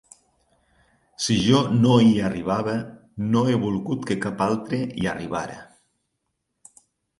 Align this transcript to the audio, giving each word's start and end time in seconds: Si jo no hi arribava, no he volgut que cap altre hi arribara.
Si 1.25 1.35
jo 1.47 1.59
no 1.81 1.97
hi 2.05 2.09
arribava, 2.29 2.73
no 3.35 3.45
he 3.51 3.55
volgut 3.67 4.09
que 4.09 4.19
cap 4.27 4.43
altre 4.49 4.83
hi 5.03 5.07
arribara. 5.15 5.61